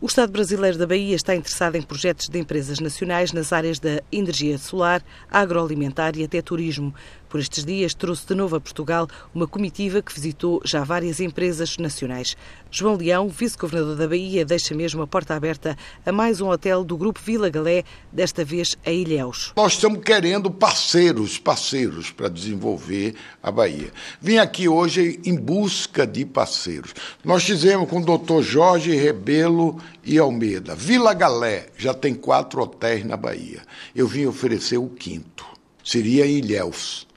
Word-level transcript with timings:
O 0.00 0.06
Estado 0.06 0.30
brasileiro 0.30 0.78
da 0.78 0.86
Bahia 0.86 1.16
está 1.16 1.34
interessado 1.34 1.74
em 1.74 1.82
projetos 1.82 2.28
de 2.28 2.38
empresas 2.38 2.78
nacionais 2.78 3.32
nas 3.32 3.52
áreas 3.52 3.80
da 3.80 4.00
energia 4.12 4.56
solar, 4.56 5.02
agroalimentar 5.28 6.16
e 6.16 6.22
até 6.22 6.40
turismo. 6.40 6.94
Por 7.28 7.40
estes 7.40 7.64
dias, 7.64 7.94
trouxe 7.94 8.24
de 8.24 8.34
novo 8.34 8.54
a 8.54 8.60
Portugal 8.60 9.08
uma 9.34 9.46
comitiva 9.46 10.00
que 10.00 10.14
visitou 10.14 10.62
já 10.64 10.84
várias 10.84 11.18
empresas 11.18 11.76
nacionais. 11.78 12.36
João 12.70 12.94
Leão, 12.94 13.28
vice-governador 13.28 13.96
da 13.96 14.06
Bahia, 14.06 14.44
deixa 14.44 14.72
mesmo 14.72 15.02
a 15.02 15.06
porta 15.06 15.34
aberta 15.34 15.76
a 16.06 16.12
mais 16.12 16.40
um 16.40 16.48
hotel 16.48 16.84
do 16.84 16.96
Grupo 16.96 17.20
Vila 17.22 17.50
Galé, 17.50 17.82
desta 18.10 18.44
vez 18.44 18.78
a 18.86 18.90
Ilhéus. 18.90 19.52
Nós 19.56 19.72
estamos 19.72 20.02
querendo 20.04 20.48
parceiros, 20.48 21.38
parceiros 21.38 22.12
para 22.12 22.28
desenvolver 22.28 23.16
a 23.42 23.50
Bahia. 23.50 23.92
Vim 24.22 24.38
aqui 24.38 24.68
hoje 24.68 25.20
em 25.24 25.34
busca 25.34 26.06
de 26.06 26.24
parceiros. 26.24 26.94
Nós 27.24 27.42
fizemos 27.42 27.90
com 27.90 27.98
o 27.98 28.04
doutor 28.04 28.42
Jorge 28.42 28.94
Rebelo 28.94 29.78
e 30.04 30.18
Almeida. 30.18 30.74
Vila 30.74 31.14
Galé 31.14 31.66
já 31.76 31.92
tem 31.92 32.14
quatro 32.14 32.62
hotéis 32.62 33.04
na 33.04 33.16
Bahia. 33.16 33.62
Eu 33.94 34.06
vim 34.06 34.26
oferecer 34.26 34.78
o 34.78 34.88
quinto. 34.88 35.44
Seria 35.82 36.26
em 36.26 36.38
Ilhéus 36.38 37.07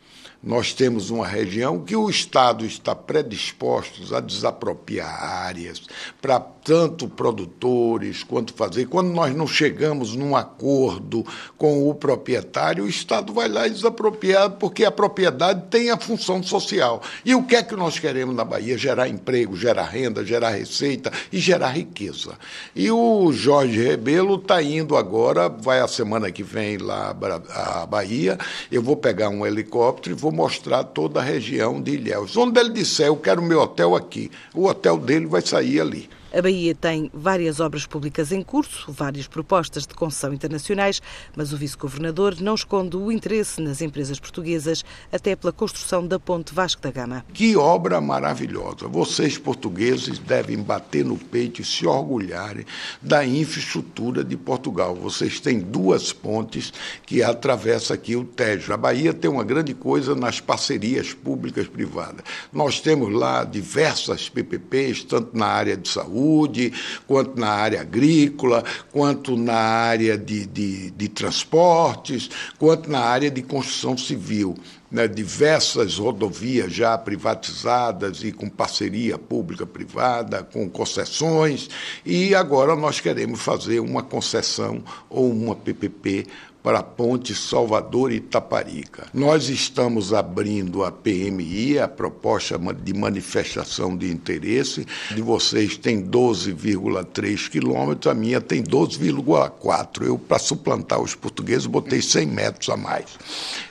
nós 0.44 0.74
temos 0.74 1.12
uma 1.12 1.28
região 1.28 1.80
que 1.80 1.96
o 1.96 2.10
Estado 2.10 2.66
está 2.66 2.96
predisposto 2.96 4.16
a 4.16 4.20
desapropriar 4.20 5.24
áreas 5.24 5.84
para 6.20 6.40
tanto 6.40 7.08
produtores 7.08 8.24
quanto 8.24 8.54
fazer. 8.54 8.88
Quando 8.88 9.10
nós 9.10 9.36
não 9.36 9.48
chegamos 9.48 10.16
num 10.16 10.36
acordo 10.36 11.26
com 11.58 11.88
o 11.90 11.94
proprietário, 11.94 12.86
o 12.86 12.90
Estado 12.90 13.34
vai 13.34 13.48
lá 13.48 13.68
e 13.68 13.72
desapropria, 13.72 14.50
porque 14.50 14.86
a 14.86 14.92
propriedade 14.92 15.64
tem 15.70 15.90
a 15.90 15.98
função 15.98 16.42
social. 16.42 17.02
E 17.26 17.34
o 17.36 17.44
que 17.44 17.56
é 17.56 17.64
que 17.64 17.76
nós 17.76 18.00
queremos 18.00 18.36
na 18.36 18.44
Bahia? 18.44 18.78
Gerar 18.78 19.08
emprego, 19.08 19.56
gerar 19.56 19.86
renda, 19.86 20.26
gerar 20.26 20.52
receita 20.52 21.12
e 21.32 21.40
gerar 21.40 21.70
riqueza. 21.70 22.38
E 22.76 22.90
o 22.92 23.32
Jorge 23.32 23.82
Rebelo 23.82 24.36
está 24.36 24.62
indo 24.62 24.96
agora, 24.96 25.50
vai 25.50 25.80
a 25.80 25.88
semana 25.88 26.32
que 26.32 26.44
vem 26.44 26.78
lá 26.78 27.16
à 27.54 27.86
Bahia, 27.86 28.38
eu 28.72 28.82
vou 28.82 28.96
pegar 28.96 29.30
um 29.30 29.46
helicóptero 29.46 30.16
e 30.16 30.20
vou 30.20 30.31
mostrar 30.32 30.84
toda 30.84 31.20
a 31.20 31.24
região 31.24 31.82
de 31.82 31.92
Ilhéus. 31.92 32.36
Onde 32.38 32.60
ele 32.60 32.70
disser, 32.70 33.08
eu 33.08 33.18
quero 33.18 33.42
meu 33.42 33.62
hotel 33.62 33.96
aqui, 33.96 34.32
o 34.54 34.66
hotel 34.66 34.98
dele 34.98 35.26
vai 35.26 35.42
sair 35.42 35.82
ali. 35.82 36.10
A 36.34 36.42
Bahia 36.42 36.74
tem 36.74 37.12
várias 37.14 37.60
obras 37.60 37.86
públicas 37.86 38.32
em 38.32 38.42
curso, 38.42 38.90
várias 38.90 39.28
propostas 39.28 39.86
de 39.86 39.94
concessão 39.94 40.34
internacionais, 40.34 41.02
mas 41.36 41.52
o 41.52 41.58
vice-governador 41.58 42.40
não 42.40 42.56
esconde 42.56 42.96
o 42.96 43.12
interesse 43.12 43.60
nas 43.60 43.82
empresas 43.82 44.18
portuguesas, 44.18 44.82
até 45.12 45.36
pela 45.36 45.52
construção 45.52 46.08
da 46.08 46.18
Ponte 46.18 46.54
Vasco 46.54 46.82
da 46.82 46.90
Gama. 46.90 47.26
Que 47.34 47.58
obra 47.58 48.00
maravilhosa! 48.00 48.88
Vocês, 48.88 49.38
portugueses, 49.38 50.20
devem 50.20 50.58
bater 50.60 51.04
no 51.04 51.18
peito 51.18 51.62
e 51.62 51.66
se 51.66 51.86
orgulharem 51.86 52.66
da 53.02 53.26
infraestrutura 53.26 54.24
de 54.24 54.38
Portugal. 54.38 54.96
Vocês 54.96 55.38
têm 55.42 55.60
duas 55.60 56.14
pontes 56.14 56.72
que 57.06 57.22
atravessam 57.22 57.94
aqui 57.94 58.16
o 58.16 58.24
Tejo. 58.24 58.72
A 58.72 58.78
Bahia 58.78 59.14
tem 59.14 59.30
uma 59.30 59.44
grande 59.44 59.74
coisa 59.74 60.16
nas 60.16 60.40
parcerias 60.40 61.14
públicas 61.14 61.68
privadas. 61.68 62.24
Nós 62.54 62.80
temos 62.80 63.14
lá 63.14 63.44
diversas 63.44 64.30
PPPs, 64.30 65.04
tanto 65.04 65.38
na 65.38 65.48
área 65.48 65.76
de 65.76 65.90
saúde, 65.90 66.21
saúde, 66.22 66.72
quanto 67.08 67.40
na 67.40 67.50
área 67.50 67.82
agrícola, 67.82 68.64
quanto 68.92 69.36
na 69.36 69.56
área 69.56 70.18
de, 70.18 70.46
de, 70.46 70.92
de 70.92 71.10
transportes, 71.10 72.30
quanto 72.60 72.90
na 72.90 73.00
área 73.00 73.32
de 73.32 73.42
construção 73.42 73.98
civil. 73.98 74.56
Né, 74.92 75.08
diversas 75.08 75.98
rodovias 75.98 76.74
já 76.74 76.98
privatizadas 76.98 78.26
e 78.26 78.32
com 78.34 78.50
parceria 78.50 79.18
pública-privada, 79.18 80.44
com 80.44 80.70
concessões, 80.70 81.70
e 82.06 82.36
agora 82.36 82.76
nós 82.76 83.00
queremos 83.00 83.40
fazer 83.40 83.80
uma 83.80 84.04
concessão 84.04 84.84
ou 85.10 85.32
uma 85.32 85.56
PPP 85.56 86.26
para 86.64 86.80
a 86.80 86.84
ponte 86.84 87.34
Salvador 87.34 88.12
Itaparica. 88.12 89.08
Nós 89.14 89.50
estamos 89.50 90.14
abrindo 90.14 90.84
a 90.84 90.92
PMI, 90.92 91.80
a 91.80 91.88
proposta 91.88 92.60
de 92.74 92.94
manifestação 92.94 93.98
de 93.98 94.12
interesse. 94.12 94.86
De 95.14 95.22
vocês 95.22 95.78
tem 95.78 96.04
12,3 96.04 97.50
quilômetros, 97.50 98.12
a 98.12 98.16
minha 98.16 98.40
tem 98.40 98.64
12,4. 98.64 100.04
Eu, 100.04 100.20
para 100.20 100.38
suplantar 100.38 101.02
os 101.02 101.16
portugueses, 101.16 101.66
botei 101.66 102.02
100 102.02 102.26
metros 102.28 102.70
a 102.70 102.78
mais. 102.78 103.06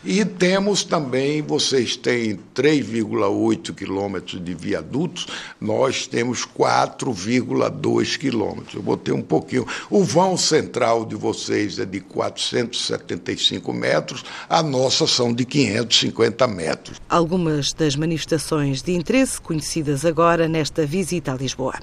E 0.04 0.25
temos 0.25 0.82
também, 0.82 1.09
vocês 1.47 1.97
têm 1.97 2.38
3,8 2.54 3.75
quilômetros 3.75 4.43
de 4.43 4.54
viadutos, 4.54 5.26
nós 5.60 6.06
temos 6.06 6.44
4,2 6.47 8.19
quilômetros. 8.19 8.75
Eu 8.75 8.82
botei 8.82 9.15
um 9.15 9.22
pouquinho. 9.22 9.66
O 9.88 10.04
vão 10.04 10.37
central 10.37 11.04
de 11.04 11.15
vocês 11.15 11.78
é 11.78 11.84
de 11.84 12.00
400 12.00 12.81
75 12.87 13.72
metros, 13.72 14.25
a 14.49 14.62
nossa 14.62 15.06
são 15.06 15.32
de 15.32 15.44
550 15.44 16.47
metros. 16.47 17.00
Algumas 17.09 17.72
das 17.72 17.97
manifestações 17.97 18.82
de 18.82 18.93
interesse 18.93 19.41
conhecidas 19.41 20.04
agora 20.04 20.49
nesta 20.49 20.84
visita 20.87 21.32
a 21.32 21.37
Lisboa. 21.37 21.75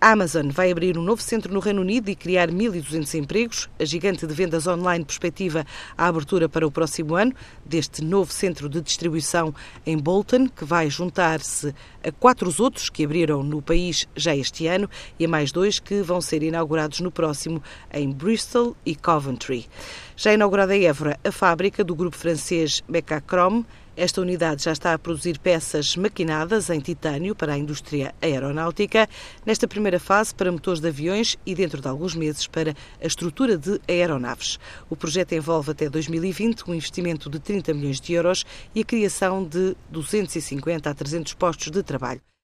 A 0.00 0.12
Amazon 0.12 0.48
vai 0.50 0.70
abrir 0.70 0.96
um 0.96 1.02
novo 1.02 1.22
centro 1.22 1.52
no 1.52 1.60
Reino 1.60 1.80
Unido 1.80 2.08
e 2.08 2.16
criar 2.16 2.50
1.200 2.50 3.14
empregos. 3.18 3.68
A 3.78 3.84
gigante 3.84 4.26
de 4.26 4.34
vendas 4.34 4.66
online 4.66 5.04
perspectiva 5.04 5.66
a 5.96 6.06
abertura 6.06 6.48
para 6.48 6.66
o 6.66 6.70
próximo 6.70 7.14
ano 7.14 7.32
deste 7.64 8.02
novo 8.28 8.32
centro 8.32 8.68
de 8.68 8.80
distribuição 8.80 9.54
em 9.86 9.96
Bolton, 9.96 10.48
que 10.48 10.64
vai 10.64 10.90
juntar-se 10.90 11.74
a 12.04 12.12
quatro 12.12 12.54
outros 12.62 12.90
que 12.90 13.04
abriram 13.04 13.42
no 13.42 13.62
país 13.62 14.06
já 14.14 14.36
este 14.36 14.66
ano 14.66 14.88
e 15.18 15.24
a 15.24 15.28
mais 15.28 15.50
dois 15.50 15.78
que 15.78 16.02
vão 16.02 16.20
ser 16.20 16.42
inaugurados 16.42 17.00
no 17.00 17.10
próximo 17.10 17.62
em 17.92 18.10
Bristol 18.12 18.76
e 18.84 18.94
Coventry. 18.94 19.66
Já 20.16 20.34
inaugurada 20.34 20.76
em 20.76 20.84
Évora 20.84 21.18
a 21.24 21.32
fábrica 21.32 21.82
do 21.82 21.94
grupo 21.94 22.16
francês 22.16 22.82
Mecacrom, 22.86 23.64
esta 23.98 24.20
unidade 24.20 24.62
já 24.62 24.70
está 24.70 24.94
a 24.94 24.98
produzir 24.98 25.40
peças 25.40 25.96
maquinadas 25.96 26.70
em 26.70 26.78
titânio 26.78 27.34
para 27.34 27.54
a 27.54 27.58
indústria 27.58 28.14
aeronáutica, 28.22 29.08
nesta 29.44 29.66
primeira 29.66 29.98
fase 29.98 30.32
para 30.32 30.52
motores 30.52 30.80
de 30.80 30.86
aviões 30.86 31.36
e 31.44 31.52
dentro 31.52 31.80
de 31.80 31.88
alguns 31.88 32.14
meses 32.14 32.46
para 32.46 32.76
a 33.02 33.06
estrutura 33.06 33.58
de 33.58 33.80
aeronaves. 33.88 34.56
O 34.88 34.94
projeto 34.94 35.32
envolve 35.32 35.72
até 35.72 35.90
2020 35.90 36.70
um 36.70 36.74
investimento 36.74 37.28
de 37.28 37.40
30 37.40 37.74
milhões 37.74 38.00
de 38.00 38.12
euros 38.12 38.46
e 38.72 38.82
a 38.82 38.84
criação 38.84 39.44
de 39.44 39.76
250 39.90 40.88
a 40.88 40.94
300 40.94 41.34
postos 41.34 41.72
de 41.72 41.82
trabalho. 41.82 42.28